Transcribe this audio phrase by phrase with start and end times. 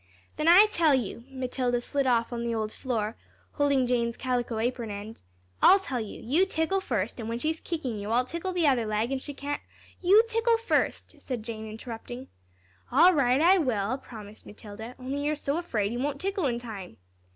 [0.35, 3.15] "Then, I tell you." Matilda slid off on the old floor,
[3.51, 5.21] holding Jane's calico apron end.
[5.61, 8.87] "I'll tell you; you tickle first, an' when she's kicking you, I'll tickle the other
[8.87, 9.61] leg, and she can't"
[10.01, 12.29] "You tickle first," said Jane, interrupting.
[12.91, 16.97] "All right, I will," promised Matilda; "only you're so afraid, you won't tickle in time."